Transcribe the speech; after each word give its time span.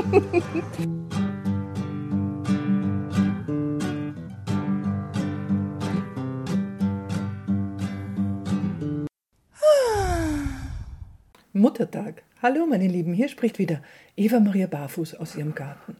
Muttertag. 11.52 12.22
Hallo 12.40 12.64
meine 12.66 12.88
Lieben, 12.88 13.12
hier 13.12 13.28
spricht 13.28 13.58
wieder 13.58 13.82
Eva 14.16 14.40
Maria 14.40 14.66
Barfuß 14.66 15.16
aus 15.16 15.36
ihrem 15.36 15.54
Garten. 15.54 15.96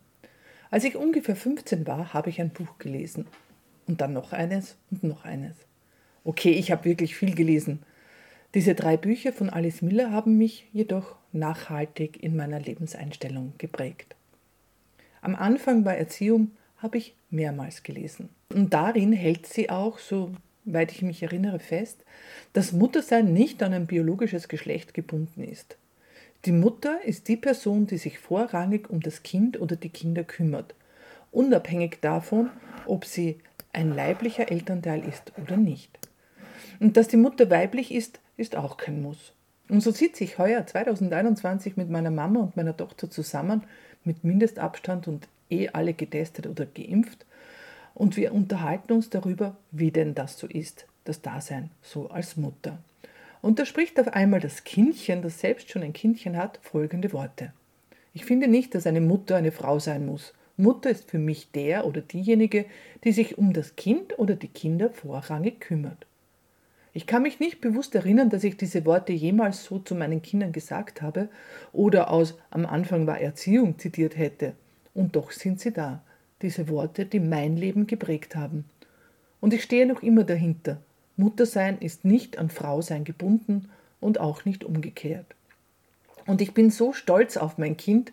Als 0.71 0.85
ich 0.85 0.97
ungefähr 0.97 1.37
15 1.37 1.87
war, 1.87 2.15
habe 2.15 2.31
ich 2.31 2.41
ein 2.41 2.49
Buch 2.51 2.79
gelesen. 2.79 3.27
Und 3.87 4.01
dann 4.01 4.15
noch 4.15 4.33
eines 4.33 4.79
und 4.91 5.05
noch 5.05 5.27
eines. 5.27 5.57
Okay, 6.25 6.53
ich 6.53 6.71
habe 6.71 6.87
wirklich 6.87 7.17
viel 7.17 7.35
gelesen. 7.35 7.83
Diese 8.55 8.75
drei 8.75 8.97
Bücher 8.97 9.33
von 9.33 9.49
Alice 9.49 9.81
Miller 9.81 10.11
haben 10.11 10.37
mich 10.37 10.67
jedoch 10.73 11.15
nachhaltig 11.33 12.21
in 12.21 12.35
meiner 12.35 12.59
Lebenseinstellung 12.59 13.53
geprägt. 13.59 14.17
Am 15.23 15.37
Anfang 15.37 15.85
bei 15.85 15.97
Erziehung 15.97 16.51
habe 16.79 16.99
ich 16.99 17.15
mehrmals 17.31 17.85
gelesen. 17.85 18.29
Und 18.53 18.75
darin 18.75 19.13
hält 19.13 19.47
sie 19.47 19.71
auch, 19.71 20.01
soweit 20.01 20.91
ich 20.91 21.03
mich 21.03 21.23
erinnere, 21.23 21.61
fest, 21.61 22.05
dass 22.53 22.73
Muttersein 22.73 23.33
nicht 23.33 23.63
an 23.63 23.73
ein 23.73 23.87
biologisches 23.87 24.49
Geschlecht 24.49 24.95
gebunden 24.95 25.45
ist. 25.45 25.77
Die 26.45 26.53
Mutter 26.53 27.05
ist 27.05 27.29
die 27.29 27.37
Person, 27.37 27.87
die 27.87 27.99
sich 27.99 28.19
vorrangig 28.19 28.91
um 28.91 29.01
das 29.01 29.23
Kind 29.23 29.61
oder 29.61 29.77
die 29.77 29.91
Kinder 29.91 30.25
kümmert, 30.25 30.75
unabhängig 31.31 31.99
davon, 32.01 32.51
ob 32.87 33.05
sie 33.05 33.39
ein 33.73 33.95
leiblicher 33.95 34.51
Elternteil 34.51 35.07
ist 35.07 35.33
oder 35.41 35.57
nicht. 35.57 36.01
Und 36.81 36.97
dass 36.97 37.07
die 37.07 37.19
Mutter 37.19 37.49
weiblich 37.51 37.95
ist, 37.95 38.19
ist 38.41 38.57
auch 38.57 38.77
kein 38.77 39.03
Muss. 39.03 39.33
Und 39.69 39.83
so 39.83 39.93
sitze 39.93 40.25
ich 40.25 40.39
heuer 40.39 40.67
2021 40.67 41.77
mit 41.77 41.91
meiner 41.91 42.11
Mama 42.11 42.41
und 42.41 42.57
meiner 42.57 42.77
Tochter 42.77 43.09
zusammen, 43.09 43.63
mit 44.03 44.25
Mindestabstand 44.25 45.07
und 45.07 45.29
eh 45.51 45.69
alle 45.69 45.95
getestet 45.95 46.47
oder 46.47 46.67
geimpft, 46.67 47.27
und 47.95 48.17
wir 48.17 48.33
unterhalten 48.33 48.93
uns 48.93 49.11
darüber, 49.11 49.57
wie 49.73 49.91
denn 49.91 50.15
das 50.15 50.39
so 50.39 50.47
ist, 50.47 50.87
das 51.05 51.23
Dasein 51.23 51.71
so 51.83 52.09
als 52.09 52.37
Mutter. 52.37 52.79
Und 53.43 53.59
da 53.59 53.67
spricht 53.67 53.99
auf 54.01 54.09
einmal 54.09 54.41
das 54.41 54.65
Kindchen, 54.65 55.23
das 55.23 55.41
selbst 55.41 55.71
schon 55.71 55.83
ein 55.83 55.93
Kindchen 55.93 56.37
hat, 56.37 56.59
folgende 56.63 57.13
Worte. 57.13 57.53
Ich 58.13 58.25
finde 58.25 58.49
nicht, 58.49 58.75
dass 58.75 58.87
eine 58.87 59.01
Mutter 59.01 59.37
eine 59.37 59.53
Frau 59.53 59.79
sein 59.79 60.07
muss. 60.07 60.35
Mutter 60.57 60.91
ist 60.91 61.11
für 61.11 61.19
mich 61.19 61.51
der 61.53 61.87
oder 61.87 62.01
diejenige, 62.01 62.67
die 63.05 63.13
sich 63.13 63.39
um 63.39 63.53
das 63.53 63.77
Kind 63.77 64.19
oder 64.19 64.35
die 64.35 64.49
Kinder 64.49 64.91
vorrangig 64.91 65.61
kümmert. 65.61 66.07
Ich 67.01 67.07
kann 67.07 67.23
mich 67.23 67.41
nicht 67.41 67.63
bewusst 67.63 67.95
erinnern, 67.95 68.29
dass 68.29 68.45
ich 68.45 68.59
diese 68.59 68.85
Worte 68.85 69.15
jemals 69.15 69.65
so 69.65 69.79
zu 69.79 69.95
meinen 69.95 70.21
Kindern 70.21 70.53
gesagt 70.53 71.01
habe 71.01 71.31
oder 71.73 72.11
aus 72.11 72.37
am 72.51 72.67
Anfang 72.67 73.07
war 73.07 73.19
Erziehung 73.19 73.79
zitiert 73.79 74.19
hätte. 74.19 74.53
Und 74.93 75.17
doch 75.17 75.31
sind 75.31 75.61
sie 75.61 75.73
da, 75.73 76.03
diese 76.43 76.69
Worte, 76.69 77.07
die 77.07 77.19
mein 77.19 77.57
Leben 77.57 77.87
geprägt 77.87 78.37
haben. 78.37 78.67
Und 79.41 79.55
ich 79.55 79.63
stehe 79.63 79.87
noch 79.87 80.03
immer 80.03 80.25
dahinter. 80.25 80.77
Muttersein 81.17 81.79
ist 81.79 82.05
nicht 82.05 82.37
an 82.37 82.51
Frausein 82.51 83.05
gebunden 83.05 83.71
und 84.03 84.21
auch 84.21 84.45
nicht 84.45 84.63
umgekehrt. 84.63 85.25
Und 86.27 86.43
ich 86.43 86.53
bin 86.53 86.71
so 86.71 86.93
stolz 86.93 87.39
auf 87.39 87.57
mein 87.57 87.79
Kind, 87.79 88.13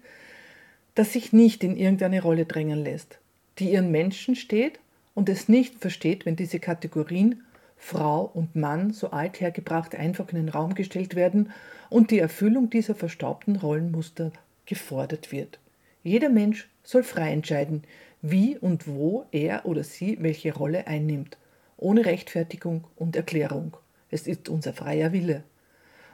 das 0.95 1.11
sich 1.11 1.33
nicht 1.33 1.61
in 1.61 1.75
irgendeine 1.75 2.21
Rolle 2.21 2.45
drängen 2.45 2.81
lässt, 2.81 3.17
die 3.59 3.73
ihren 3.73 3.91
Menschen 3.91 4.37
steht 4.37 4.79
und 5.13 5.27
es 5.27 5.49
nicht 5.49 5.75
versteht, 5.75 6.25
wenn 6.25 6.37
diese 6.37 6.59
Kategorien 6.59 7.43
Frau 7.77 8.29
und 8.33 8.55
Mann 8.55 8.91
so 8.91 9.11
althergebracht 9.11 9.95
einfach 9.95 10.29
in 10.29 10.35
den 10.35 10.49
Raum 10.49 10.73
gestellt 10.73 11.15
werden 11.15 11.51
und 11.89 12.11
die 12.11 12.19
Erfüllung 12.19 12.69
dieser 12.69 12.95
verstaubten 12.95 13.55
Rollenmuster 13.55 14.31
gefordert 14.65 15.31
wird. 15.31 15.59
Jeder 16.03 16.29
Mensch 16.29 16.69
soll 16.83 17.03
frei 17.03 17.31
entscheiden, 17.31 17.83
wie 18.21 18.57
und 18.57 18.87
wo 18.87 19.25
er 19.31 19.65
oder 19.65 19.83
sie 19.83 20.17
welche 20.21 20.53
Rolle 20.53 20.87
einnimmt 20.87 21.37
ohne 21.77 22.05
Rechtfertigung 22.05 22.83
und 22.95 23.15
Erklärung. 23.15 23.77
Es 24.09 24.27
ist 24.27 24.49
unser 24.49 24.73
freier 24.73 25.13
Wille. 25.13 25.43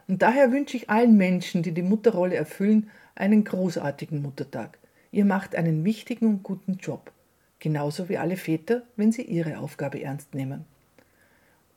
Und 0.08 0.22
daher 0.22 0.52
wünsche 0.52 0.78
ich 0.78 0.90
allen 0.90 1.16
Menschen, 1.16 1.64
die 1.64 1.72
die 1.72 1.82
Mutterrolle 1.82 2.36
erfüllen, 2.36 2.90
einen 3.16 3.44
großartigen 3.46 4.22
Muttertag. 4.22 4.78
Ihr 5.12 5.26
macht 5.26 5.56
einen 5.56 5.86
wichtigen 5.86 6.28
und 6.28 6.44
guten 6.44 6.74
Job, 6.74 7.12
genauso 7.60 8.10
wie 8.10 8.18
alle 8.18 8.36
Väter, 8.36 8.84
wenn 8.98 9.12
sie 9.12 9.22
ihre 9.22 9.60
Aufgabe 9.60 10.02
ernst 10.02 10.36
nehmen. 10.36 10.66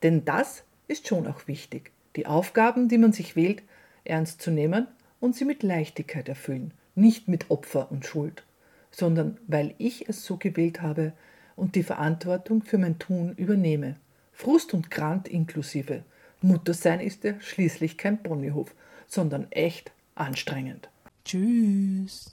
Denn 0.07 0.25
das 0.25 0.63
ist 0.87 1.09
schon 1.09 1.27
auch 1.27 1.49
wichtig, 1.49 1.91
die 2.15 2.27
Aufgaben, 2.27 2.89
die 2.89 2.97
man 2.97 3.13
sich 3.13 3.35
wählt, 3.35 3.65
ernst 4.05 4.41
zu 4.41 4.53
nehmen 4.53 4.87
und 5.19 5.35
sie 5.35 5.45
mit 5.45 5.65
Leichtigkeit 5.65 6.29
erfüllen, 6.29 6.73
nicht 6.95 7.27
mit 7.27 7.51
Opfer 7.51 7.91
und 7.91 8.07
Schuld, 8.07 8.45
sondern 8.93 9.37
weil 9.49 9.75
ich 9.79 10.09
es 10.09 10.25
so 10.25 10.37
gewählt 10.37 10.81
habe, 10.81 11.13
und 11.57 11.75
die 11.75 11.83
Verantwortung 11.83 12.63
für 12.63 12.79
mein 12.79 13.01
Tun 13.01 13.35
übernehme. 13.37 13.97
Frust 14.33 14.75
und 14.75 14.93
Grant 14.93 15.27
inklusive. 15.27 16.05
Muttersein 16.41 17.01
ist 17.01 17.25
ja 17.25 17.33
schließlich 17.41 17.99
kein 17.99 18.23
Ponyhof, 18.23 18.77
sondern 19.09 19.51
echt 19.51 19.91
anstrengend. 20.15 20.89
Tschüss. 21.25 22.33